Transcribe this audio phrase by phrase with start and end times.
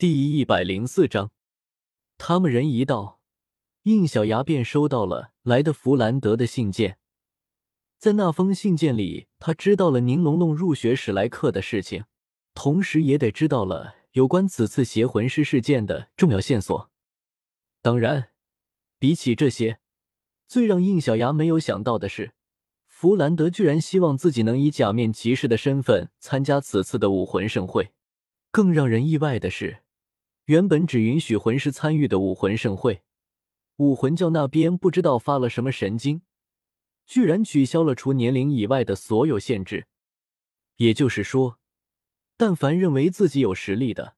[0.00, 1.30] 第一百零四章，
[2.16, 3.20] 他们人一到，
[3.82, 6.96] 应小牙便收到了来的弗兰德的信件。
[7.98, 12.04] 在那封信件里，他知道了宁龙龙入学史莱克的事情，
[12.54, 16.90] 同时也得知道了有关此次邪魂师事件的重要线索。
[17.82, 18.30] 当然，
[18.98, 19.80] 比起这些，
[20.48, 22.32] 最让应小牙没有想到的是，
[22.86, 27.92] 弗兰德居然希望自己能以假面骑士的身份参加此次的武魂盛会。
[28.50, 29.82] 更让人意外的是。
[30.50, 33.02] 原本只允许魂师参与的武魂盛会，
[33.76, 36.22] 武魂教那边不知道发了什么神经，
[37.06, 39.86] 居然取消了除年龄以外的所有限制。
[40.78, 41.60] 也就是说，
[42.36, 44.16] 但凡认为自己有实力的，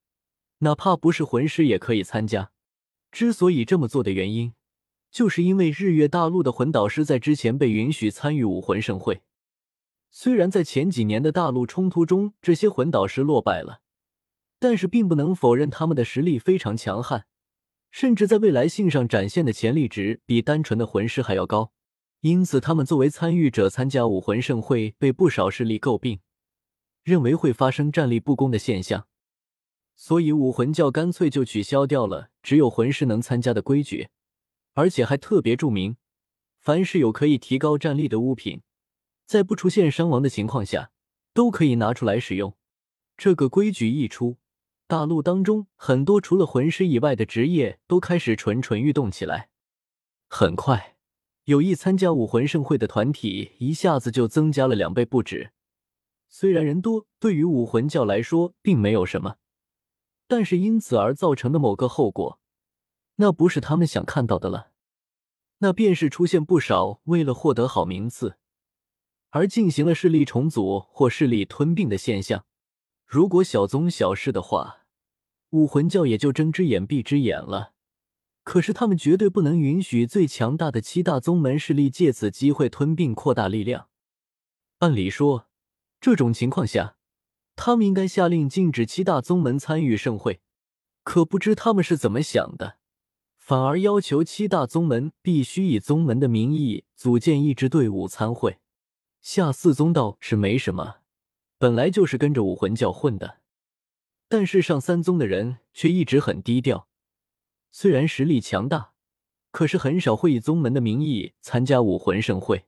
[0.60, 2.50] 哪怕不是魂师也可以参加。
[3.10, 4.55] 之所以这么做的原因，
[5.10, 9.20] 就是因为日月大陆的魂导师在之前被允许参与武魂盛会。
[10.10, 13.81] 虽然在前几年的大陆冲突中，这些魂导师落败了。
[14.62, 17.26] 但是并不能否认他们的实力非常强悍，
[17.90, 21.72] 甚至在未来性上展现的潜力值比单纯的魂师还要高。
[22.20, 26.20] 因此，他们作为参与者参加武魂盛会，被不少势力诟病，
[27.02, 29.08] 认为会发生战力不公的现象。
[29.96, 34.10] 所以，武魂教干脆就取消掉了只有魂师能参加的规矩，
[34.74, 35.97] 而且还特别注明，
[36.60, 38.62] 凡是有可以提高战力的物品，
[39.26, 40.92] 在不出现伤亡的情况下，
[41.34, 42.56] 都可以拿出来使用。
[43.16, 44.38] 这个规矩一出。
[44.92, 49.48] 大陆当中很多除了魂师以外的职业都开始蠢蠢欲动起来。
[50.28, 50.98] 很快，
[51.44, 55.52] 有意参加武魂盛会的团体一下子就增加了两倍不止。
[56.28, 59.36] 虽然人多对于武魂教来说并没有什么，
[60.28, 62.38] 但是因此而造成的某个后果，
[63.16, 64.72] 那不是他们想看到的了。
[65.60, 68.36] 那便是出现不少为了获得好名次
[69.30, 72.44] 而进行了势力重组或势力吞并的现象。
[73.06, 74.80] 如果小宗小事的话。
[75.53, 77.75] 武魂教也就睁只眼闭只眼了，
[78.42, 83.88] 可是他们绝对不能允许最强大的七大宗门势力借此机会吞并扩大力量。
[84.78, 85.49] 按理说，
[86.00, 86.97] 这种情况下，
[87.54, 90.41] 他们应该下令禁止七大宗门参与盛会，
[91.04, 92.78] 可不知他们是怎么想的，
[93.37, 98.59] 反而要求七大宗门必须以宗门的名义组建一支队伍参会。
[99.21, 101.00] 下四宗倒是没什么，
[101.59, 103.41] 本来就是跟着武魂教混的。
[104.32, 106.88] 但是上三宗的人却一直很低调，
[107.70, 108.94] 虽然实力强大，
[109.50, 112.65] 可是很少会以宗门的名义参加武魂盛会，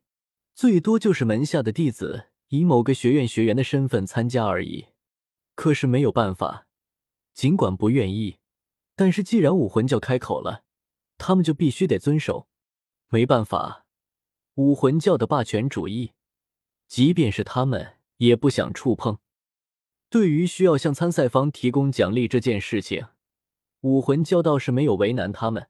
[0.54, 4.88] 最多就是门下的弟子以某个学院学员的身份参加而已。
[5.54, 6.66] 可是没有办法，
[7.32, 8.36] 尽管不愿意，
[8.94, 10.64] 但是既然武魂教开口了，
[11.16, 12.46] 他们就必须得遵守。
[13.08, 13.86] 没办法，
[14.56, 16.12] 武魂教的霸权主义，
[16.86, 19.16] 即便是他们也不想触碰。
[20.14, 23.08] 对于需要向参赛方提供奖励这件事情，
[23.80, 25.66] 武魂教倒是没有为难他们，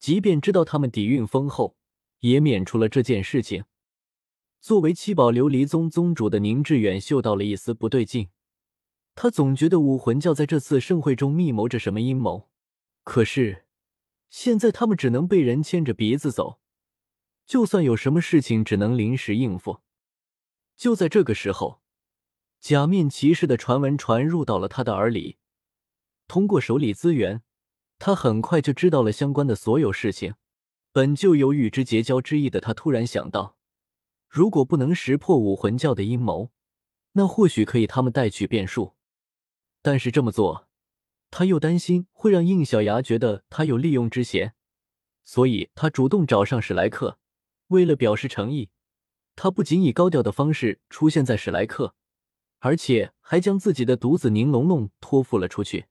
[0.00, 1.76] 即便知道他们底蕴丰厚，
[2.18, 3.62] 也免除了这件事情。
[4.60, 8.30] 作为七宝琉璃宗宗主的宁致远嗅到了一丝不对劲，
[9.14, 12.50] 他总觉得武魂教在这次盛会中密谋着什么阴谋。
[13.04, 13.66] 可是
[14.30, 16.58] 现在他们只能被人牵着鼻子走，
[17.46, 19.78] 就算有什么事情，只能临时应付。
[20.76, 21.80] 就在这个时候。
[22.60, 25.38] 假面骑士的传闻传入到了他的耳里，
[26.28, 27.42] 通过手里资源，
[27.98, 30.34] 他很快就知道了相关的所有事情。
[30.92, 33.56] 本就有与之结交之意的他，突然想到，
[34.28, 36.50] 如果不能识破武魂教的阴谋，
[37.12, 38.94] 那或许可以他们带去变数。
[39.80, 40.68] 但是这么做，
[41.30, 44.54] 他又担心会让应小牙觉得他有利用之嫌，
[45.24, 47.18] 所以他主动找上史莱克。
[47.68, 48.68] 为了表示诚意，
[49.34, 51.94] 他不仅以高调的方式出现在史莱克。
[52.60, 55.86] 而且还将自己的独子宁龙龙托付了出去，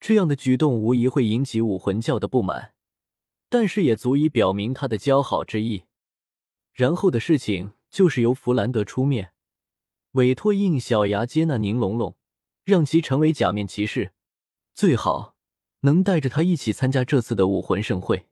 [0.00, 2.74] 这样的举动无疑会引起武魂教的不满，
[3.48, 5.84] 但是也足以表明他的交好之意。
[6.72, 9.32] 然后的事情就是由弗兰德出面，
[10.12, 12.16] 委托应小牙接纳宁龙龙，
[12.64, 14.12] 让其成为假面骑士，
[14.72, 15.34] 最好
[15.80, 18.28] 能带着他一起参加这次的武魂盛会。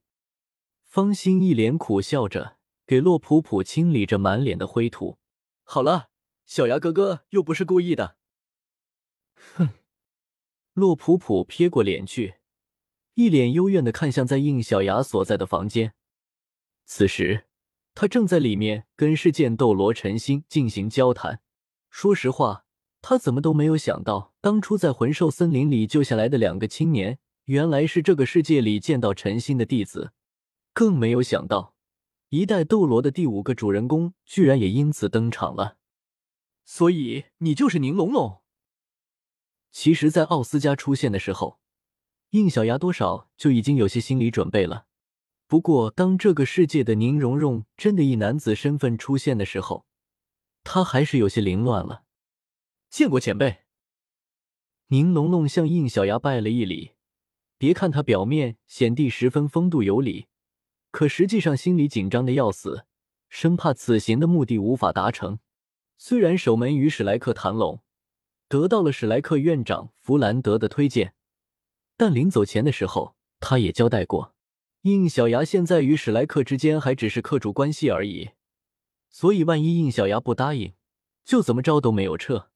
[0.84, 5.18] 方心一脸苦笑着，给洛普普清理着满脸的灰土。
[5.64, 6.11] 好了。
[6.44, 8.16] 小牙哥哥又不是故意的，
[9.56, 9.70] 哼！
[10.74, 12.36] 洛普普撇过脸去，
[13.14, 15.94] 一脸幽怨的看向在应小牙所在的房间。
[16.84, 17.46] 此时，
[17.94, 21.40] 他正在里面跟世界斗罗陈星进行交谈。
[21.90, 22.64] 说实话，
[23.00, 30.12] 他怎么都没有想到，当初在魂兽森林里救下来的两个青年，原来是这个世界里见到陈星的弟子。
[30.72, 31.74] 更没有想到，
[32.30, 35.76] 一代斗罗的第五个主人公，居然也因此登场了。
[36.74, 38.40] 所以你就是宁龙龙。
[39.72, 41.60] 其实，在奥斯加出现的时候，
[42.30, 44.86] 应小牙多少就已经有些心理准备了。
[45.46, 49.84] 不过，当这个世界的宁荣荣真的以男子身份出现的时候，
[50.64, 52.04] 他还是有些凌乱了。
[52.88, 53.64] 见过前辈。
[54.86, 56.92] 宁龙龙向应小牙拜了一礼。
[57.58, 60.26] 别看他表面显得十分风度有礼，
[60.90, 62.86] 可实际上心里紧张的要死，
[63.28, 65.38] 生怕此行的目的无法达成。
[66.04, 67.80] 虽然守门与史莱克谈拢，
[68.48, 71.14] 得到了史莱克院长弗兰德的推荐，
[71.96, 74.34] 但临走前的时候，他也交代过，
[74.80, 78.30] 应小牙现在与史莱克之间还只是客主关系而已。
[79.10, 80.72] 所以，万一应小牙不答应，
[81.24, 82.50] 就怎么着都没有撤。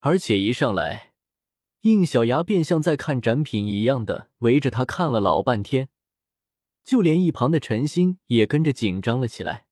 [0.00, 1.12] 而且一上来。
[1.82, 5.88] 应小牙便像在看展品一样的围着他看了老半天，
[6.82, 9.66] 就连一旁的陈星也跟着紧张了起来。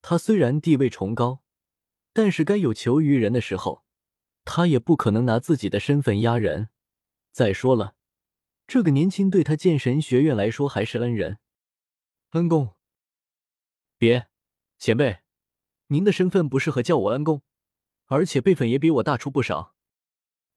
[0.00, 1.41] 他虽然地位崇高，
[2.12, 3.84] 但是该有求于人的时候，
[4.44, 6.68] 他也不可能拿自己的身份压人。
[7.30, 7.94] 再说了，
[8.66, 11.38] 这个年轻对他剑神学院来说还是恩人。
[12.30, 12.74] 恩公，
[13.98, 14.28] 别，
[14.78, 15.20] 前辈，
[15.88, 17.42] 您的身份不适合叫我恩公，
[18.06, 19.74] 而且辈分也比我大出不少，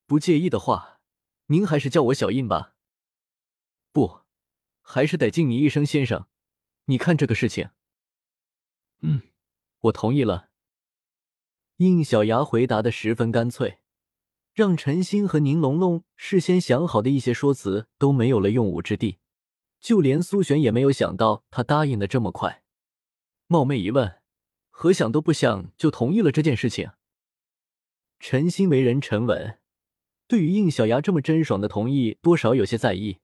[0.05, 0.99] 不介意的话。
[1.47, 2.73] 您还是叫我小印吧。
[3.91, 4.21] 不，
[4.81, 6.27] 还是得敬你一声先生。
[6.85, 7.69] 你看这个事情，
[9.01, 9.21] 嗯，
[9.81, 10.49] 我同意了。
[11.77, 13.79] 应小牙回答的十分干脆，
[14.53, 19.17] 让陈星和宁龙龙事先想好的一些说辞都没有了用武之地。
[19.81, 22.63] 就连苏璇也没有想到他答应的这么快。
[23.47, 24.19] 冒昧一问，
[24.69, 26.91] 何想都不想就同意了这件事情？
[28.19, 29.59] 陈星为人沉稳。
[30.27, 33.19] 对于应小牙这么真爽的同意，多少有些在意。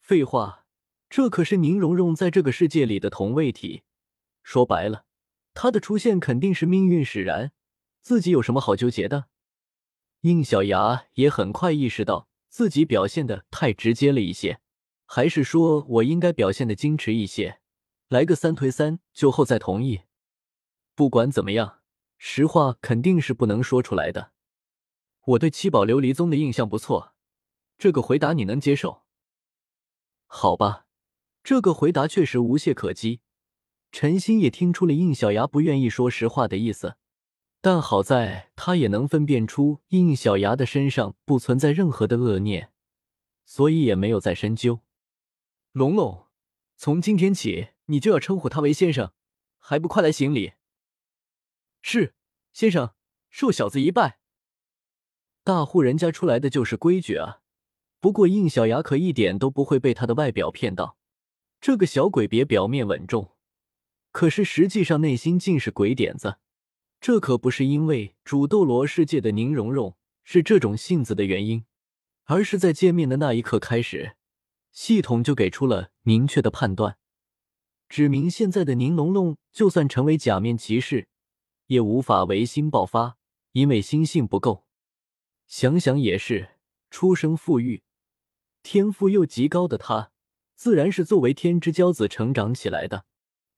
[0.00, 0.64] 废话，
[1.10, 3.82] 这可是宁荣荣在这个世界里的同位体，
[4.42, 5.04] 说白了，
[5.52, 7.52] 他的出现肯定是命运使然，
[8.04, 9.28] 自己有什么好纠结的？
[10.20, 14.60] 应小牙也很快意识到自己表现的太直接了一些，
[15.06, 17.60] 还是说我应该表现的矜持一些，
[18.08, 20.02] 来个三推三就后再同意。
[20.94, 21.80] 不管怎么样，
[22.18, 24.32] 实话肯定是不能说出来的。
[25.28, 27.14] 我对七宝琉璃宗的印象不错，
[27.78, 29.04] 这个回答你能接受？
[30.26, 30.84] 好吧，
[31.42, 33.22] 这个回答确实无懈可击。
[33.90, 36.98] 陈心也听出了应小牙不愿意说实话的意思，
[37.64, 42.70] 但好在他也能分辨出应小牙的身上不存在任何的恶念，
[43.46, 44.80] 所以也没有再深究。
[45.72, 46.26] 龙龙，
[46.76, 49.14] 从今天起你就要称呼他为先生，
[49.58, 50.52] 还不快来行礼？
[51.80, 52.14] 是，
[52.52, 52.92] 先生，
[53.30, 54.18] 受小子一拜。
[55.42, 57.40] 大户人家出来的就是规矩啊！
[57.98, 60.98] 不过应小牙可一点都不会被他的外表骗到。
[61.62, 63.32] 这个小鬼别表面稳重，
[64.12, 66.36] 可是实际上内心尽是鬼点子。
[67.04, 71.66] 这可不是因为主斗罗世界的宁荣荣是这种性子的原因，
[72.24, 74.16] 而是在见面的那一刻开始，
[74.72, 76.96] 系统就给出了明确的判断，
[77.90, 81.06] 指明现在的宁龙龙就算成为假面骑士，
[81.66, 83.18] 也无法唯心爆发，
[83.52, 84.64] 因为心性不够。
[85.46, 86.52] 想想也是，
[86.90, 87.82] 出生富裕、
[88.62, 90.10] 天赋又极高的他，
[90.56, 93.04] 自然是作为天之骄子成长起来的，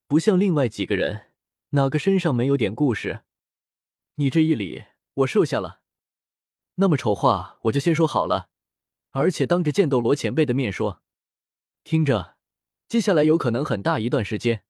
[0.09, 1.27] 不像另外几个人，
[1.71, 3.21] 哪个身上没有点故事？
[4.19, 5.83] 你这一礼，我受下了。
[6.77, 8.49] 那么丑话，我就先说好了，
[9.11, 11.03] 而且当着剑斗罗前辈的面说。
[11.85, 12.37] 听着，
[12.89, 14.65] 接下来有可能很大一段时间，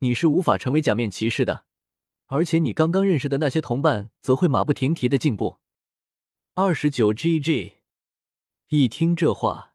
[0.00, 1.64] 你是无法成为假面骑士的，
[2.26, 5.60] 而且你刚刚认识的那些同伴，则会马不停蹄的进步。
[6.54, 7.74] 二十九 GG，
[8.70, 9.74] 一听这话，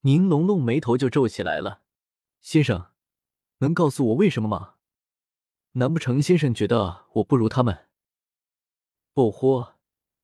[0.00, 1.82] 宁龙龙眉头就皱起来了。
[2.40, 2.88] 先生，
[3.58, 4.74] 能告诉我为什么吗？
[5.74, 7.86] 难不成先生觉得我不如他们？
[9.14, 9.76] 不豁，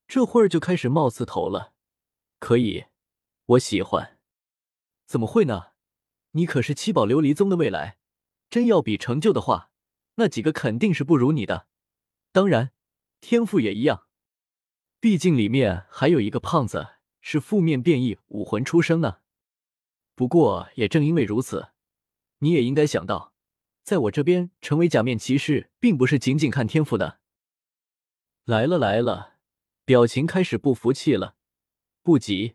[0.06, 1.74] 这会儿就开始冒刺头了。
[2.38, 2.86] 可以，
[3.44, 4.18] 我喜欢。
[5.04, 5.72] 怎么会呢？
[6.30, 7.98] 你可是七宝琉璃宗的未来，
[8.48, 9.70] 真要比成就的话，
[10.14, 11.66] 那几个肯定是不如你的。
[12.32, 12.72] 当然，
[13.20, 14.06] 天赋也一样。
[15.00, 19.18] 毕竟里面还有一个胖子是负面变异武魂出生呢。
[20.14, 21.72] 不过也正因为如此，
[22.38, 23.34] 你也应该想到，
[23.82, 27.17] 在我这边成为假面骑士，并不是仅仅看天赋的。
[28.48, 29.34] 来了来了，
[29.84, 31.36] 表情开始不服气了。
[32.02, 32.54] 不急，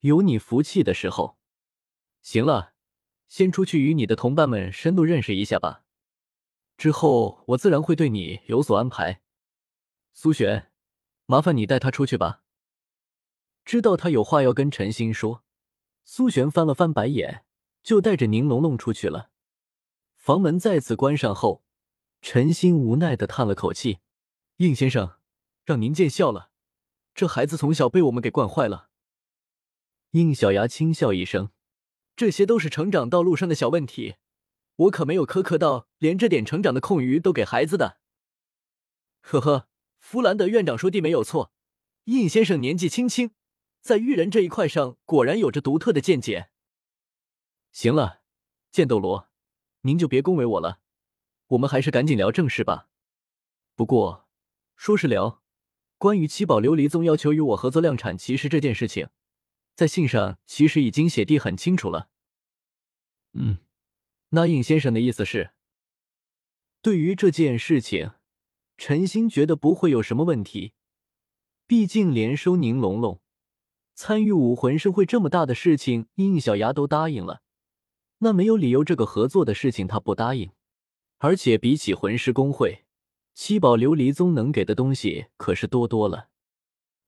[0.00, 1.36] 有你服气的时候。
[2.22, 2.72] 行了，
[3.28, 5.84] 先出去与你的同伴们深度认识一下吧。
[6.78, 9.20] 之后我自然会对你有所安排。
[10.14, 10.70] 苏璇。
[11.26, 12.42] 麻烦你带他出去吧。
[13.66, 15.44] 知道他有话要跟陈星说，
[16.06, 17.44] 苏璇翻了翻白眼，
[17.82, 19.28] 就带着宁龙龙出去了。
[20.16, 21.62] 房门再次关上后，
[22.22, 23.98] 陈星无奈的叹了口气
[24.56, 25.18] ：“应先生，
[25.64, 26.50] 让您见笑了。
[27.14, 28.90] 这孩子从小被我们给惯坏了。”
[30.12, 31.50] 应小牙轻笑一声
[32.14, 34.16] ：“这些都是成长道路上的小问题，
[34.76, 37.98] 我可没有苛刻到连这点成长的空余都给孩子的。”
[39.22, 39.68] 呵呵，
[39.98, 41.52] 弗兰德院长说的没有错，
[42.04, 43.30] 应先生年纪轻轻，
[43.80, 46.50] 在育人这一块上果然有着独特的见解。
[47.72, 48.22] 行了，
[48.70, 49.30] 剑斗罗，
[49.80, 50.80] 您就别恭维我了，
[51.48, 52.88] 我们还是赶紧聊正事吧。
[53.74, 54.28] 不过，
[54.76, 55.43] 说是聊。
[56.04, 59.08] 关于七宝琉璃宗要求与我合作量产其实这件事情，
[59.74, 62.10] 在信上其实已经写的很清楚了。
[63.32, 63.56] 嗯，
[64.28, 65.52] 那应先生的意思是，
[66.82, 68.10] 对于这件事情，
[68.76, 70.74] 陈星觉得不会有什么问题。
[71.66, 73.22] 毕竟连收宁龙龙、
[73.94, 77.40] 参与武魂盛会这么大的事情，应小牙都答应了，
[78.18, 80.50] 那没有理由这个合作的事情他不答应。
[81.16, 82.83] 而且比起魂师公会。
[83.34, 86.28] 七宝琉璃宗能给的东西可是多多了，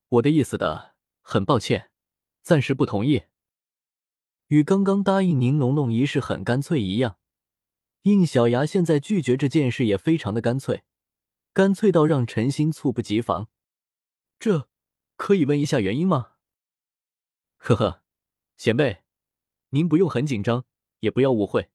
[0.09, 1.91] 我的意思的，很抱歉，
[2.43, 3.23] 暂时不同意。
[4.49, 7.19] 与刚刚答应宁龙龙一事很干脆一样，
[8.03, 10.83] 应小牙现在拒绝这件事也非常的干脆，
[11.53, 13.49] 干脆到让陈心猝不及防。
[14.41, 14.69] 这
[15.17, 16.33] 可以问一下原因吗？
[17.57, 18.03] 呵呵，
[18.57, 19.05] 前辈，
[19.71, 20.65] 您不用很紧张，
[20.99, 21.71] 也不要误会，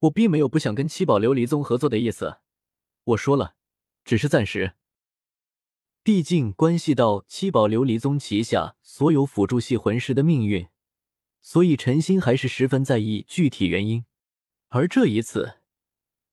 [0.00, 2.38] 我并没有不想跟七宝琉璃宗合作的意思。
[3.04, 3.56] 我说了，
[4.04, 4.74] 只是暂时。
[6.04, 10.68] 毕竟关系到七宝琉璃宗旗下所有辅助系魂师的命运，
[11.40, 14.04] 所以陈心还是十分在意具体原因。
[14.68, 15.58] 而这一次，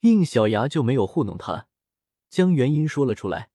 [0.01, 1.67] 应小牙就没有糊弄他，
[2.29, 3.49] 将原因说了出来。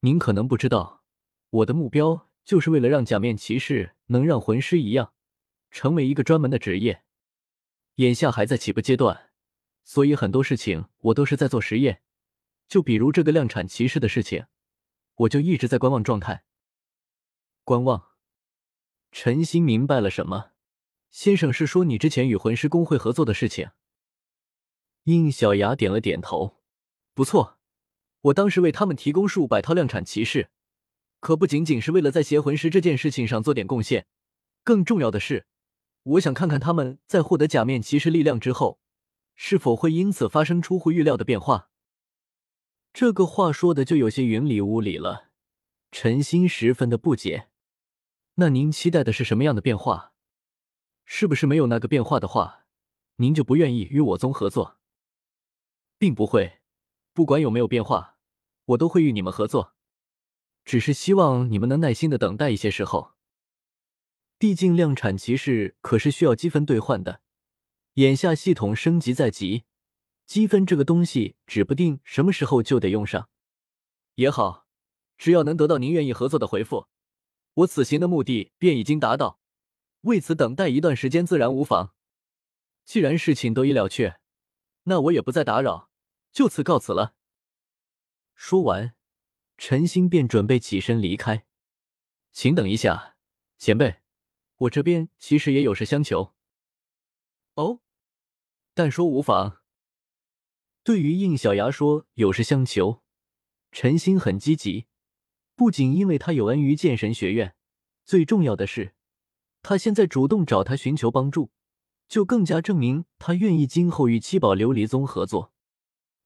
[0.00, 1.02] 您可能不知道，
[1.50, 5.12] 我的目标就是为了让假面骑士能让魂师一样，
[5.70, 7.04] 成为一个专门的职业。
[7.96, 9.30] 眼下还在起步阶段，
[9.84, 12.02] 所以很多事情我都是在做实验。
[12.72, 14.46] 就比如这个量产骑士的事情，
[15.14, 16.42] 我就一直在观望状态。
[17.64, 18.12] 观望。
[19.10, 20.52] 陈心明白了什么？
[21.10, 23.72] 先生是说你之前与魂师工会合作的事情？
[25.02, 26.62] 应小牙点了点头。
[27.12, 27.58] 不错，
[28.22, 30.48] 我当时为他们提供数百套量产骑士，
[31.20, 34.06] 可不仅仅是为了在邪魂师这件事情上做点贡献，
[34.64, 35.46] 更重要的是，
[36.04, 38.80] 我想看看他们在获得假面骑士力量之后，
[39.34, 41.68] 是否会因此发生出乎预料的变化。
[42.92, 45.30] 这个话说的就有些云里雾里了，
[45.90, 47.48] 陈心十分的不解。
[48.34, 50.12] 那您期待的是什么样的变化？
[51.06, 52.66] 是不是没有那个变化的话，
[53.16, 54.78] 您就不愿意与我宗合作？
[55.98, 56.60] 并不会，
[57.14, 58.18] 不管有没有变化，
[58.66, 59.74] 我都会与你们合作。
[60.64, 63.14] 只是希望你们能耐心的等待一些时候。
[64.38, 67.22] 毕竟量产骑士可是需要积分兑换的，
[67.94, 69.64] 眼下系统升级在即。
[70.26, 73.28] 积分这个东西，指不定什么时候就得用上。
[74.14, 74.66] 也好，
[75.18, 76.86] 只要能得到您愿意合作的回复，
[77.54, 79.40] 我此行的目的便已经达到。
[80.02, 81.94] 为此等待一段时间自然无妨。
[82.84, 84.18] 既然事情都已了却，
[84.84, 85.90] 那我也不再打扰，
[86.32, 87.14] 就此告辞了。
[88.34, 88.94] 说完，
[89.56, 91.46] 陈星便准备起身离开。
[92.32, 93.16] 请等一下，
[93.58, 94.00] 前辈，
[94.56, 96.34] 我这边其实也有事相求。
[97.54, 97.80] 哦，
[98.74, 99.61] 但说无妨。
[100.84, 103.02] 对于应小牙说有事相求，
[103.70, 104.86] 陈星很积极。
[105.54, 107.54] 不仅因为他有恩于剑神学院，
[108.04, 108.94] 最重要的是，
[109.62, 111.50] 他现在主动找他寻求帮助，
[112.08, 115.52] 就更加证明他愿意今后与七宝琉璃宗合作。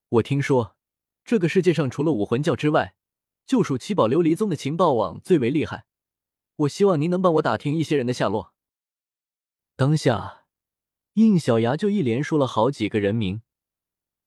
[0.08, 0.76] 我听说，
[1.24, 2.94] 这个世界上除了武魂教之外，
[3.44, 5.84] 就属七宝琉璃宗的情报网最为厉害。
[6.56, 8.54] 我希望您能帮我打听一些人的下落。
[9.74, 10.46] 当下，
[11.14, 13.42] 应小牙就一连说了好几个人名。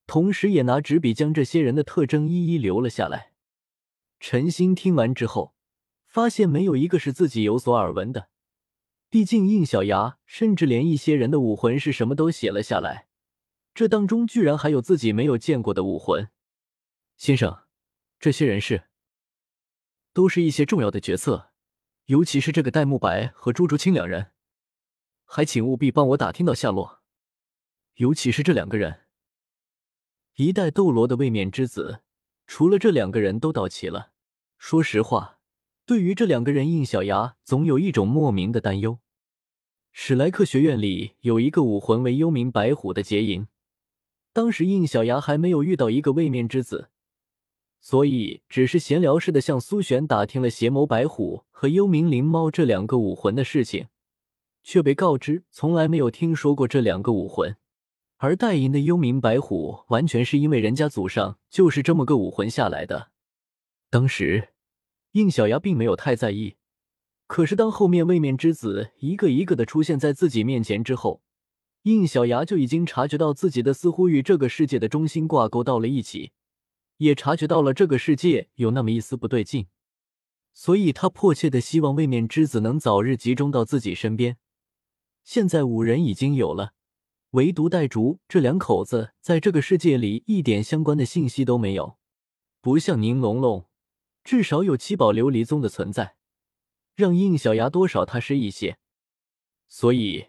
[0.10, 3.32] 同时，也拿纸笔将这些人的特征一一留了下来。
[4.20, 5.54] 陈星听完之后，
[6.08, 8.30] 发现没有一个是自己有所耳闻的。
[9.12, 13.08] 毕竟，应小牙甚至连一些人的武魂是什么都写了下来，
[13.76, 16.30] 这当中居然还有自己没有见过的武魂。
[17.16, 17.66] 先生，
[18.20, 18.86] 这些人是，
[20.12, 21.52] 都是一些重要的角色，
[22.06, 24.32] 尤其是这个戴沐白和朱竹清两人，
[25.24, 27.04] 还请务必帮我打听到下落，
[27.98, 29.02] 尤其是这两个人。
[30.40, 32.00] 一代斗罗的位面之子，
[32.48, 34.12] 除了这两个人都到齐了。
[34.58, 35.40] 说实话，
[35.86, 39.00] 对于这两个人，应小牙总有一种莫名的担忧。
[39.92, 43.48] 史莱克学院里有一个武魂为幽冥白虎的结银，
[44.32, 46.88] 当时应小牙还没有遇到一个位面之子，
[47.82, 53.88] 所以只是闲聊似的向苏璇打听了邪眸白虎和幽冥灵猫这两个武魂的事情，
[54.64, 57.58] 却被告知从来没有听说过这两个武魂。
[58.22, 63.12] 而代银的幽冥白虎，完全是因为人家祖上就是这么个武魂下来的。
[63.90, 64.50] 当时，
[65.14, 66.58] 应小牙并没有太在意，
[67.28, 71.22] 可是当后面位面之子一个一个的出现在自己面前之后，
[71.84, 76.34] 应小牙就已经察觉到自己的似乎与这个世界的中心挂钩到了一起，
[76.98, 79.68] 也察觉到了这个世界有那么一丝不对劲，
[80.52, 84.36] 所以他迫切的希望位面之子能早日集中到自己身边。
[85.24, 86.74] 现在五人已经有了，
[87.32, 91.98] 唯独戴竹这两口子在这个世界里一点相关的信息都没有，
[92.60, 93.66] 不像宁龙龙，
[94.24, 96.16] 至少有七宝琉璃宗的存在，
[96.96, 98.78] 让应小牙多少踏实一些，
[99.68, 100.28] 所以。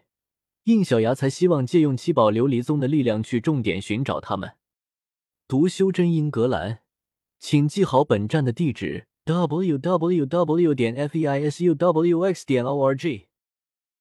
[0.64, 4.57] 应小牙才希望借用七宝琉璃宗的力量去重点寻找他们。
[5.49, 6.80] 读修真英格兰，
[7.38, 10.75] 请记好本站的地址：w w w.
[10.75, 12.45] 点 f e i s u w x.
[12.45, 13.29] 点 o r g。